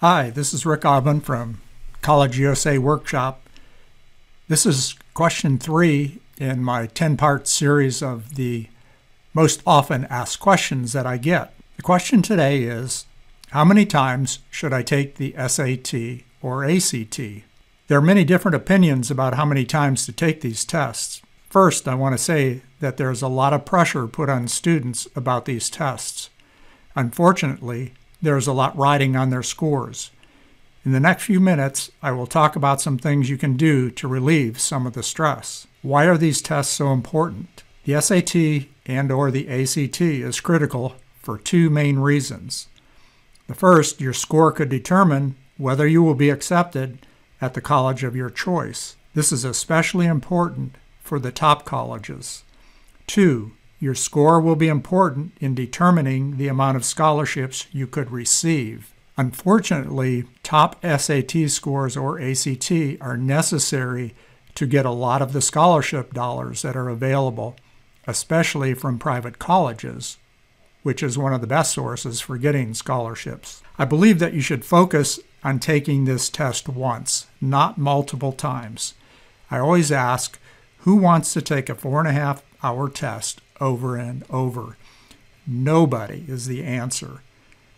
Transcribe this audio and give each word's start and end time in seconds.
Hi, 0.00 0.30
this 0.30 0.54
is 0.54 0.64
Rick 0.64 0.86
Abend 0.86 1.26
from 1.26 1.60
College 2.00 2.38
USA 2.38 2.78
Workshop. 2.78 3.46
This 4.48 4.64
is 4.64 4.94
question 5.12 5.58
three 5.58 6.20
in 6.38 6.64
my 6.64 6.86
10 6.86 7.18
part 7.18 7.46
series 7.46 8.02
of 8.02 8.36
the 8.36 8.68
most 9.34 9.62
often 9.66 10.06
asked 10.06 10.40
questions 10.40 10.94
that 10.94 11.04
I 11.04 11.18
get. 11.18 11.52
The 11.76 11.82
question 11.82 12.22
today 12.22 12.62
is 12.62 13.04
How 13.50 13.62
many 13.62 13.84
times 13.84 14.38
should 14.48 14.72
I 14.72 14.82
take 14.82 15.16
the 15.16 15.34
SAT 15.36 16.24
or 16.40 16.64
ACT? 16.64 17.20
There 17.88 17.98
are 17.98 18.00
many 18.00 18.24
different 18.24 18.54
opinions 18.54 19.10
about 19.10 19.34
how 19.34 19.44
many 19.44 19.66
times 19.66 20.06
to 20.06 20.12
take 20.12 20.40
these 20.40 20.64
tests. 20.64 21.20
First, 21.50 21.86
I 21.86 21.94
want 21.94 22.14
to 22.14 22.24
say 22.24 22.62
that 22.80 22.96
there's 22.96 23.20
a 23.20 23.28
lot 23.28 23.52
of 23.52 23.66
pressure 23.66 24.06
put 24.06 24.30
on 24.30 24.48
students 24.48 25.08
about 25.14 25.44
these 25.44 25.68
tests. 25.68 26.30
Unfortunately, 26.96 27.92
there's 28.22 28.46
a 28.46 28.52
lot 28.52 28.76
riding 28.76 29.16
on 29.16 29.30
their 29.30 29.42
scores. 29.42 30.10
In 30.84 30.92
the 30.92 31.00
next 31.00 31.24
few 31.24 31.40
minutes, 31.40 31.90
I 32.02 32.12
will 32.12 32.26
talk 32.26 32.56
about 32.56 32.80
some 32.80 32.98
things 32.98 33.28
you 33.28 33.36
can 33.36 33.56
do 33.56 33.90
to 33.90 34.08
relieve 34.08 34.58
some 34.58 34.86
of 34.86 34.94
the 34.94 35.02
stress. 35.02 35.66
Why 35.82 36.06
are 36.06 36.16
these 36.16 36.40
tests 36.40 36.72
so 36.72 36.92
important? 36.92 37.62
The 37.84 38.00
SAT 38.00 38.68
and 38.86 39.12
or 39.12 39.30
the 39.30 39.48
ACT 39.48 40.00
is 40.00 40.40
critical 40.40 40.96
for 41.18 41.38
two 41.38 41.68
main 41.68 41.98
reasons. 41.98 42.68
The 43.46 43.54
first, 43.54 44.00
your 44.00 44.12
score 44.12 44.52
could 44.52 44.68
determine 44.68 45.36
whether 45.58 45.86
you 45.86 46.02
will 46.02 46.14
be 46.14 46.30
accepted 46.30 47.06
at 47.40 47.54
the 47.54 47.60
college 47.60 48.04
of 48.04 48.16
your 48.16 48.30
choice. 48.30 48.96
This 49.14 49.32
is 49.32 49.44
especially 49.44 50.06
important 50.06 50.76
for 51.02 51.18
the 51.18 51.32
top 51.32 51.64
colleges. 51.64 52.44
Two, 53.06 53.52
your 53.80 53.94
score 53.94 54.40
will 54.40 54.56
be 54.56 54.68
important 54.68 55.32
in 55.40 55.54
determining 55.54 56.36
the 56.36 56.48
amount 56.48 56.76
of 56.76 56.84
scholarships 56.84 57.66
you 57.72 57.86
could 57.86 58.10
receive. 58.10 58.94
Unfortunately, 59.16 60.24
top 60.42 60.84
SAT 60.84 61.48
scores 61.48 61.96
or 61.96 62.20
ACT 62.20 62.70
are 63.00 63.16
necessary 63.16 64.14
to 64.54 64.66
get 64.66 64.84
a 64.84 64.90
lot 64.90 65.22
of 65.22 65.32
the 65.32 65.40
scholarship 65.40 66.12
dollars 66.12 66.60
that 66.62 66.76
are 66.76 66.90
available, 66.90 67.56
especially 68.06 68.74
from 68.74 68.98
private 68.98 69.38
colleges, 69.38 70.18
which 70.82 71.02
is 71.02 71.16
one 71.16 71.32
of 71.32 71.40
the 71.40 71.46
best 71.46 71.72
sources 71.72 72.20
for 72.20 72.36
getting 72.36 72.74
scholarships. 72.74 73.62
I 73.78 73.86
believe 73.86 74.18
that 74.18 74.34
you 74.34 74.42
should 74.42 74.64
focus 74.64 75.18
on 75.42 75.58
taking 75.58 76.04
this 76.04 76.28
test 76.28 76.68
once, 76.68 77.28
not 77.40 77.78
multiple 77.78 78.32
times. 78.32 78.92
I 79.50 79.58
always 79.58 79.90
ask, 79.90 80.38
who 80.80 80.96
wants 80.96 81.32
to 81.32 81.42
take 81.42 81.70
a 81.70 81.74
four 81.74 81.98
and 81.98 82.08
a 82.08 82.12
half 82.12 82.42
hour 82.62 82.88
test 82.90 83.40
over 83.60 83.96
and 83.96 84.24
over. 84.30 84.76
Nobody 85.46 86.24
is 86.28 86.46
the 86.46 86.64
answer. 86.64 87.22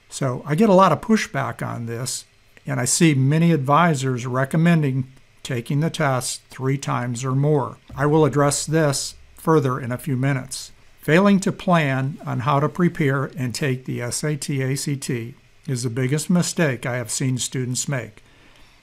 So 0.09 0.43
I 0.47 0.55
get 0.55 0.69
a 0.69 0.75
lot 0.75 0.93
of 0.93 1.01
pushback 1.01 1.67
on 1.67 1.87
this, 1.87 2.25
and 2.67 2.79
I 2.79 2.85
see 2.85 3.15
many 3.15 3.53
advisors 3.53 4.27
recommending 4.27 5.11
taking 5.43 5.81
the 5.81 5.91
test 5.91 6.43
three 6.51 6.79
times 6.79 7.25
or 7.25 7.33
more. 7.33 7.79
I 7.97 8.07
will 8.07 8.25
address 8.25 8.65
this 8.65 9.15
further 9.35 9.81
in 9.81 9.91
a 9.91 9.99
few 9.99 10.17
minutes. 10.17 10.73
Failing 11.01 11.41
to 11.41 11.51
plan 11.51 12.19
on 12.25 12.41
how 12.41 12.61
to 12.61 12.69
prepare 12.69 13.25
and 13.37 13.55
take 13.55 13.85
the 13.85 14.09
SAT 14.11 14.51
ACT 14.51 15.11
is 15.67 15.83
the 15.83 15.91
biggest 15.91 16.31
mistake 16.31 16.87
I 16.87 16.97
have 16.97 17.11
seen 17.11 17.39
students 17.39 17.89
make. 17.89 18.23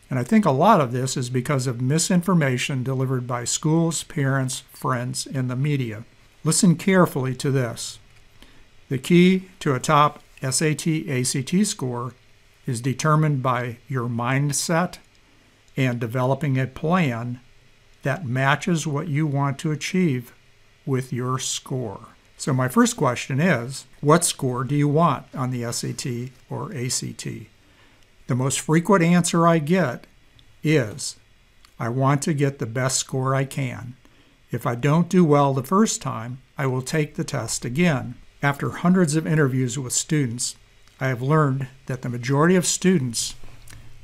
And 0.10 0.18
I 0.18 0.24
think 0.24 0.46
a 0.46 0.52
lot 0.52 0.82
of 0.82 0.92
this 0.92 1.16
is 1.16 1.30
because 1.30 1.68
of 1.68 1.82
misinformation 1.82 2.84
delivered 2.84 3.28
by 3.28 3.44
schools, 3.44 4.04
parents, 4.04 4.64
friends, 4.72 5.28
and 5.28 5.50
the 5.50 5.56
media. 5.56 6.04
Listen 6.44 6.76
carefully 6.76 7.36
to 7.36 7.52
this. 7.52 8.00
The 8.88 8.98
key 8.98 9.50
to 9.60 9.76
a 9.76 9.80
top 9.80 10.24
SAT 10.42 10.88
ACT 10.88 11.66
score 11.68 12.14
is 12.66 12.82
determined 12.82 13.44
by 13.44 13.78
your 13.88 14.08
mindset 14.08 14.98
and 15.76 16.00
developing 16.00 16.58
a 16.58 16.68
plan 16.68 17.40
that 18.04 18.26
matches 18.26 18.88
what 18.88 19.08
you 19.08 19.28
want 19.28 19.60
to 19.60 19.72
achieve 19.72 20.34
with 20.86 21.12
your 21.12 21.40
score. 21.40 22.10
So, 22.38 22.54
my 22.54 22.70
first 22.70 22.96
question 22.96 23.42
is 23.42 23.86
what 24.00 24.24
score 24.24 24.64
do 24.64 24.76
you 24.76 24.88
want 24.88 25.26
on 25.36 25.52
the 25.52 25.70
SAT 25.72 26.32
or 26.50 26.74
ACT? 26.74 27.28
The 28.28 28.36
most 28.36 28.62
frequent 28.62 29.04
answer 29.04 29.46
I 29.46 29.60
get 29.60 30.08
is 30.64 31.18
I 31.78 31.90
want 31.90 32.22
to 32.24 32.34
get 32.34 32.60
the 32.60 32.66
best 32.66 32.98
score 32.98 33.36
I 33.36 33.44
can. 33.44 33.96
If 34.52 34.66
I 34.66 34.76
don't 34.76 35.10
do 35.10 35.24
well 35.24 35.54
the 35.54 35.64
first 35.64 36.02
time, 36.02 36.42
I 36.58 36.66
will 36.66 36.82
take 36.82 37.16
the 37.16 37.24
test 37.24 37.66
again. 37.66 38.16
After 38.42 38.70
hundreds 38.72 39.16
of 39.16 39.28
interviews 39.28 39.78
with 39.78 39.94
students, 39.94 40.56
I 41.00 41.08
have 41.08 41.22
learned 41.22 41.68
that 41.86 42.02
the 42.02 42.10
majority 42.10 42.56
of 42.56 42.66
students 42.66 43.36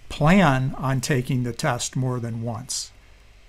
plan 0.07 0.75
on 0.77 1.01
taking 1.01 1.43
the 1.43 1.53
test 1.53 1.95
more 1.95 2.19
than 2.19 2.43
once. 2.43 2.91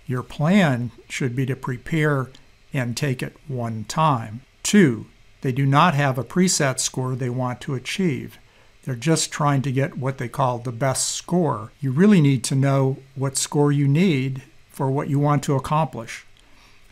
Your 0.07 0.23
plan 0.23 0.91
should 1.09 1.37
be 1.37 1.45
to 1.47 1.57
prepare 1.57 2.31
and 2.73 2.97
take 2.97 3.23
it 3.23 3.37
one 3.47 3.85
time. 3.85 4.43
Two, 4.63 5.07
they 5.43 5.53
do 5.53 5.67
not 5.67 5.95
have 5.95 6.19
a 6.19 6.25
preset 6.25 6.81
score 6.81 7.15
they 7.15 7.31
want 7.31 7.61
to 7.63 7.75
achieve. 7.75 8.39
They're 8.85 8.95
just 8.95 9.31
trying 9.31 9.63
to 9.63 9.73
get 9.73 9.99
what 9.99 10.19
they 10.19 10.29
call 10.29 10.59
the 10.59 10.73
best 10.73 11.09
score. 11.09 11.73
You 11.81 11.91
really 11.91 12.21
need 12.21 12.43
to 12.45 12.55
know 12.55 12.99
what 13.15 13.37
score 13.37 13.71
you 13.71 13.87
need 13.87 14.43
for 14.71 14.91
what 14.91 15.11
you 15.11 15.19
want 15.19 15.43
to 15.45 15.57
accomplish. 15.57 16.25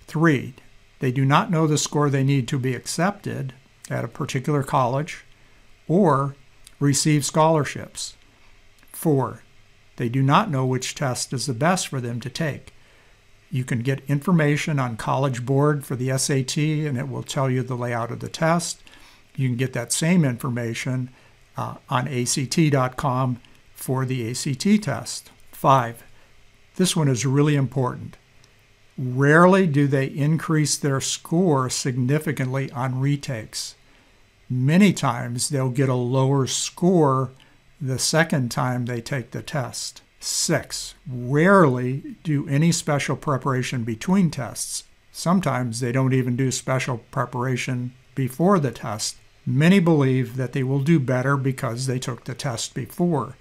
Three, 0.07 0.55
they 1.01 1.13
do 1.13 1.25
not 1.25 1.51
know 1.51 1.67
the 1.67 1.79
score 1.79 2.09
they 2.09 2.25
need 2.25 2.49
to 2.49 2.59
be 2.59 2.75
accepted 2.75 3.55
at 3.91 4.05
a 4.05 4.09
particular 4.09 4.63
college 4.63 5.25
or 5.89 6.35
receive 6.81 7.25
scholarships. 7.25 8.17
Four, 8.93 9.43
they 9.97 10.09
do 10.09 10.23
not 10.23 10.51
know 10.51 10.65
which 10.67 10.95
test 10.95 11.33
is 11.33 11.47
the 11.47 11.55
best 11.55 11.89
for 11.89 12.01
them 12.01 12.21
to 12.21 12.31
take. 12.31 12.73
You 13.51 13.65
can 13.65 13.81
get 13.81 14.03
information 14.09 14.79
on 14.81 14.97
College 14.97 15.47
Board 15.47 15.85
for 15.85 15.95
the 15.95 16.17
SAT 16.19 16.57
and 16.57 16.99
it 16.99 17.09
will 17.09 17.23
tell 17.23 17.49
you 17.51 17.63
the 17.63 17.77
layout 17.77 18.11
of 18.11 18.21
the 18.21 18.29
test. 18.29 18.83
You 19.37 19.49
can 19.49 19.57
get 19.57 19.73
that 19.75 19.93
same 19.93 20.25
information 20.25 21.11
uh, 21.57 21.77
on 21.89 22.09
ACT.com 22.09 23.41
for 23.75 24.05
the 24.05 24.31
ACT 24.31 24.83
test. 24.83 25.31
Five, 25.53 26.03
this 26.77 26.97
one 26.97 27.09
is 27.09 27.25
really 27.25 27.55
important. 27.55 28.17
Rarely 28.97 29.67
do 29.67 29.87
they 29.87 30.07
increase 30.07 30.77
their 30.77 31.01
score 31.01 31.69
significantly 31.69 32.71
on 32.71 33.01
retakes. 33.01 33.75
Many 34.49 34.93
times 34.93 35.49
they'll 35.49 35.71
get 35.71 35.89
a 35.89 35.95
lower 35.95 36.47
score 36.47 37.33
the 37.81 37.99
second 37.99 38.51
time 38.51 38.87
they 38.87 39.01
take 39.01 39.33
the 39.33 39.43
test. 39.43 40.03
Six, 40.21 40.95
rarely 41.11 42.17
do 42.23 42.49
any 42.49 42.73
special 42.73 43.17
preparation 43.17 43.85
between 43.85 44.31
tests. 44.31 44.85
Sometimes 45.13 45.81
they 45.81 45.93
don't 45.93 46.15
even 46.15 46.37
do 46.37 46.51
special 46.51 46.99
preparation 47.11 47.93
before 48.15 48.59
the 48.59 48.71
test. 48.71 49.17
Many 49.45 49.81
believe 49.81 50.37
that 50.37 50.53
they 50.53 50.63
will 50.63 50.81
do 50.81 50.99
better 50.99 51.37
because 51.37 51.87
they 51.87 51.99
took 51.99 52.25
the 52.25 52.35
test 52.35 52.75
before. 52.75 53.37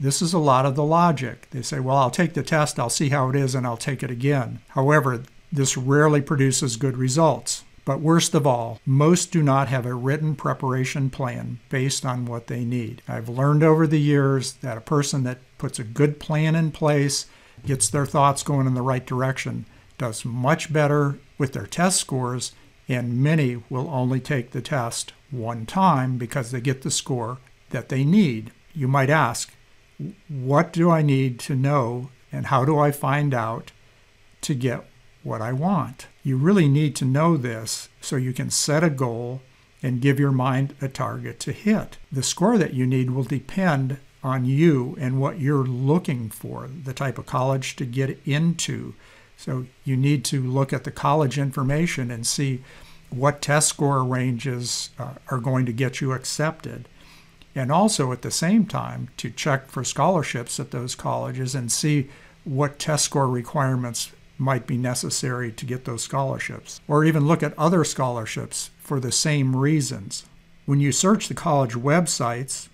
This 0.00 0.22
is 0.22 0.32
a 0.32 0.38
lot 0.38 0.64
of 0.64 0.76
the 0.76 0.82
logic. 0.82 1.46
They 1.50 1.60
say, 1.60 1.78
well, 1.78 1.98
I'll 1.98 2.10
take 2.10 2.32
the 2.32 2.42
test, 2.42 2.80
I'll 2.80 2.88
see 2.88 3.10
how 3.10 3.28
it 3.28 3.36
is, 3.36 3.54
and 3.54 3.66
I'll 3.66 3.76
take 3.76 4.02
it 4.02 4.10
again. 4.10 4.60
However, 4.68 5.24
this 5.52 5.76
rarely 5.76 6.22
produces 6.22 6.78
good 6.78 6.96
results. 6.96 7.64
But 7.84 8.00
worst 8.00 8.34
of 8.34 8.46
all, 8.46 8.80
most 8.86 9.30
do 9.30 9.42
not 9.42 9.68
have 9.68 9.84
a 9.84 9.92
written 9.92 10.36
preparation 10.36 11.10
plan 11.10 11.60
based 11.68 12.06
on 12.06 12.24
what 12.24 12.46
they 12.46 12.64
need. 12.64 13.02
I've 13.06 13.28
learned 13.28 13.62
over 13.62 13.86
the 13.86 14.00
years 14.00 14.54
that 14.54 14.78
a 14.78 14.82
person 14.82 15.22
that 15.24 15.38
puts 15.58 15.78
a 15.78 15.84
good 15.84 16.18
plan 16.18 16.54
in 16.54 16.70
place, 16.72 17.26
gets 17.66 17.90
their 17.90 18.06
thoughts 18.06 18.42
going 18.42 18.66
in 18.66 18.72
the 18.72 18.80
right 18.80 19.04
direction, 19.04 19.66
does 19.98 20.24
much 20.24 20.72
better 20.72 21.18
with 21.36 21.52
their 21.52 21.66
test 21.66 22.00
scores, 22.00 22.52
and 22.88 23.22
many 23.22 23.62
will 23.68 23.88
only 23.90 24.20
take 24.20 24.52
the 24.52 24.62
test 24.62 25.12
one 25.30 25.66
time 25.66 26.16
because 26.16 26.52
they 26.52 26.60
get 26.62 26.80
the 26.82 26.90
score 26.90 27.36
that 27.68 27.90
they 27.90 28.02
need. 28.02 28.50
You 28.74 28.88
might 28.88 29.10
ask, 29.10 29.52
what 30.28 30.72
do 30.72 30.90
I 30.90 31.02
need 31.02 31.38
to 31.40 31.54
know 31.54 32.10
and 32.32 32.46
how 32.46 32.64
do 32.64 32.78
I 32.78 32.90
find 32.90 33.34
out 33.34 33.72
to 34.42 34.54
get 34.54 34.84
what 35.22 35.42
I 35.42 35.52
want? 35.52 36.06
You 36.22 36.36
really 36.36 36.68
need 36.68 36.96
to 36.96 37.04
know 37.04 37.36
this 37.36 37.88
so 38.00 38.16
you 38.16 38.32
can 38.32 38.50
set 38.50 38.84
a 38.84 38.90
goal 38.90 39.42
and 39.82 40.00
give 40.00 40.20
your 40.20 40.32
mind 40.32 40.74
a 40.80 40.88
target 40.88 41.40
to 41.40 41.52
hit. 41.52 41.98
The 42.12 42.22
score 42.22 42.58
that 42.58 42.74
you 42.74 42.86
need 42.86 43.10
will 43.10 43.24
depend 43.24 43.98
on 44.22 44.44
you 44.44 44.96
and 45.00 45.20
what 45.20 45.40
you're 45.40 45.64
looking 45.64 46.28
for, 46.28 46.68
the 46.68 46.92
type 46.92 47.18
of 47.18 47.26
college 47.26 47.76
to 47.76 47.86
get 47.86 48.18
into. 48.26 48.94
So 49.36 49.66
you 49.84 49.96
need 49.96 50.24
to 50.26 50.42
look 50.42 50.72
at 50.72 50.84
the 50.84 50.90
college 50.90 51.38
information 51.38 52.10
and 52.10 52.26
see 52.26 52.62
what 53.08 53.42
test 53.42 53.68
score 53.68 54.04
ranges 54.04 54.90
uh, 54.98 55.14
are 55.28 55.38
going 55.38 55.66
to 55.66 55.72
get 55.72 56.00
you 56.00 56.12
accepted 56.12 56.86
and 57.54 57.72
also 57.72 58.12
at 58.12 58.22
the 58.22 58.30
same 58.30 58.66
time 58.66 59.08
to 59.16 59.30
check 59.30 59.68
for 59.68 59.84
scholarships 59.84 60.60
at 60.60 60.70
those 60.70 60.94
colleges 60.94 61.54
and 61.54 61.70
see 61.70 62.08
what 62.44 62.78
test 62.78 63.04
score 63.04 63.28
requirements 63.28 64.12
might 64.38 64.66
be 64.66 64.78
necessary 64.78 65.52
to 65.52 65.66
get 65.66 65.84
those 65.84 66.02
scholarships, 66.02 66.80
or 66.88 67.04
even 67.04 67.26
look 67.26 67.42
at 67.42 67.58
other 67.58 67.84
scholarships 67.84 68.70
for 68.78 68.98
the 68.98 69.12
same 69.12 69.54
reasons. 69.54 70.24
When 70.64 70.80
you 70.80 70.92
search 70.92 71.28
the 71.28 71.34
college 71.34 71.74
websites, 71.74 72.68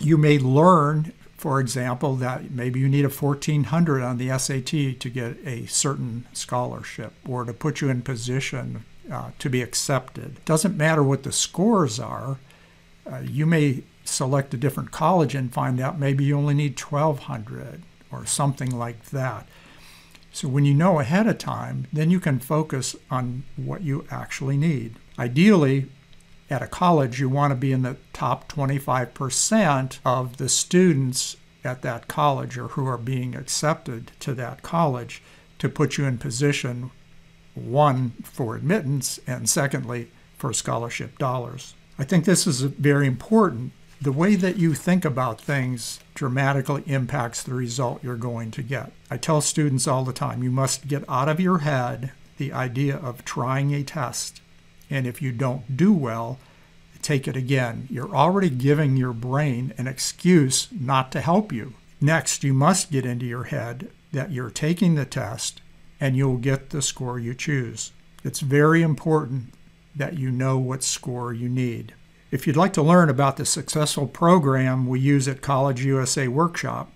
you 0.00 0.18
may 0.18 0.38
learn 0.38 1.12
for 1.44 1.60
example, 1.60 2.16
that 2.16 2.50
maybe 2.52 2.80
you 2.80 2.88
need 2.88 3.04
a 3.04 3.10
1400 3.10 4.02
on 4.02 4.16
the 4.16 4.38
SAT 4.38 4.98
to 4.98 5.10
get 5.12 5.36
a 5.46 5.66
certain 5.66 6.24
scholarship 6.32 7.12
or 7.28 7.44
to 7.44 7.52
put 7.52 7.82
you 7.82 7.90
in 7.90 8.00
position 8.00 8.82
uh, 9.12 9.30
to 9.38 9.50
be 9.50 9.60
accepted. 9.60 10.42
Doesn't 10.46 10.74
matter 10.74 11.02
what 11.02 11.22
the 11.22 11.32
scores 11.32 12.00
are. 12.00 12.38
Uh, 13.10 13.18
you 13.18 13.46
may 13.46 13.82
select 14.04 14.54
a 14.54 14.58
different 14.58 14.90
college 14.90 15.34
and 15.34 15.52
find 15.52 15.80
out 15.80 15.98
maybe 15.98 16.24
you 16.24 16.36
only 16.36 16.54
need 16.54 16.80
1200 16.80 17.82
or 18.10 18.26
something 18.26 18.70
like 18.70 19.06
that. 19.06 19.46
So 20.32 20.48
when 20.48 20.64
you 20.64 20.74
know 20.74 20.98
ahead 20.98 21.26
of 21.26 21.38
time, 21.38 21.86
then 21.92 22.10
you 22.10 22.20
can 22.20 22.40
focus 22.40 22.96
on 23.10 23.44
what 23.56 23.82
you 23.82 24.04
actually 24.10 24.56
need. 24.56 24.96
Ideally, 25.18 25.88
at 26.50 26.62
a 26.62 26.66
college, 26.66 27.20
you 27.20 27.28
want 27.28 27.52
to 27.52 27.56
be 27.56 27.72
in 27.72 27.82
the 27.82 27.96
top 28.12 28.50
25% 28.52 29.98
of 30.04 30.36
the 30.36 30.48
students 30.48 31.36
at 31.62 31.82
that 31.82 32.08
college 32.08 32.58
or 32.58 32.68
who 32.68 32.86
are 32.86 32.98
being 32.98 33.34
accepted 33.34 34.12
to 34.20 34.34
that 34.34 34.62
college 34.62 35.22
to 35.58 35.68
put 35.68 35.96
you 35.96 36.04
in 36.04 36.18
position, 36.18 36.90
one, 37.54 38.10
for 38.22 38.56
admittance, 38.56 39.18
and 39.26 39.48
secondly, 39.48 40.10
for 40.36 40.52
scholarship 40.52 41.18
dollars. 41.18 41.74
I 41.98 42.04
think 42.04 42.24
this 42.24 42.46
is 42.46 42.62
very 42.62 43.06
important. 43.06 43.72
The 44.00 44.12
way 44.12 44.34
that 44.36 44.56
you 44.56 44.74
think 44.74 45.04
about 45.04 45.40
things 45.40 46.00
dramatically 46.14 46.82
impacts 46.86 47.42
the 47.42 47.54
result 47.54 48.02
you're 48.02 48.16
going 48.16 48.50
to 48.52 48.62
get. 48.62 48.92
I 49.10 49.16
tell 49.16 49.40
students 49.40 49.86
all 49.86 50.04
the 50.04 50.12
time 50.12 50.42
you 50.42 50.50
must 50.50 50.88
get 50.88 51.04
out 51.08 51.28
of 51.28 51.40
your 51.40 51.58
head 51.58 52.12
the 52.36 52.52
idea 52.52 52.96
of 52.96 53.24
trying 53.24 53.72
a 53.72 53.84
test 53.84 54.40
and 54.90 55.06
if 55.06 55.22
you 55.22 55.32
don't 55.32 55.76
do 55.76 55.92
well, 55.92 56.38
take 57.02 57.26
it 57.26 57.36
again. 57.36 57.88
You're 57.90 58.14
already 58.14 58.50
giving 58.50 58.96
your 58.96 59.12
brain 59.12 59.72
an 59.76 59.86
excuse 59.86 60.68
not 60.72 61.12
to 61.12 61.20
help 61.20 61.52
you. 61.52 61.74
Next, 62.00 62.44
you 62.44 62.52
must 62.52 62.90
get 62.90 63.06
into 63.06 63.26
your 63.26 63.44
head 63.44 63.90
that 64.12 64.30
you're 64.30 64.50
taking 64.50 64.94
the 64.94 65.04
test 65.04 65.60
and 66.00 66.16
you'll 66.16 66.36
get 66.36 66.70
the 66.70 66.82
score 66.82 67.18
you 67.18 67.34
choose. 67.34 67.92
It's 68.22 68.40
very 68.40 68.82
important 68.82 69.52
that 69.96 70.18
you 70.18 70.30
know 70.30 70.58
what 70.58 70.82
score 70.82 71.32
you 71.32 71.48
need. 71.48 71.94
If 72.30 72.46
you'd 72.46 72.56
like 72.56 72.72
to 72.72 72.82
learn 72.82 73.08
about 73.08 73.36
the 73.36 73.46
successful 73.46 74.06
program 74.06 74.86
we 74.86 74.98
use 74.98 75.28
at 75.28 75.40
College 75.40 75.84
USA 75.84 76.26
Workshop, 76.26 76.90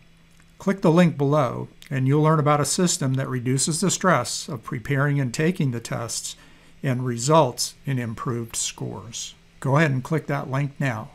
click 0.58 0.80
the 0.80 0.90
link 0.90 1.16
below 1.16 1.68
and 1.90 2.06
you'll 2.06 2.22
learn 2.22 2.40
about 2.40 2.60
a 2.60 2.64
system 2.64 3.14
that 3.14 3.28
reduces 3.28 3.80
the 3.80 3.90
stress 3.90 4.48
of 4.48 4.64
preparing 4.64 5.20
and 5.20 5.32
taking 5.32 5.70
the 5.70 5.80
tests 5.80 6.36
and 6.82 7.04
results 7.04 7.74
in 7.86 7.98
improved 7.98 8.56
scores. 8.56 9.34
Go 9.60 9.76
ahead 9.76 9.90
and 9.90 10.04
click 10.04 10.26
that 10.26 10.50
link 10.50 10.72
now. 10.78 11.10